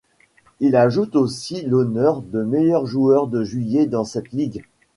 Il 0.59 0.75
ajoute 0.77 1.15
aussi 1.15 1.61
l'honneur 1.61 2.23
de 2.23 2.41
meilleur 2.43 2.87
joueur 2.87 3.27
de 3.27 3.43
juillet 3.43 3.85
dans 3.85 4.03
cette 4.03 4.31
ligue. 4.31 4.63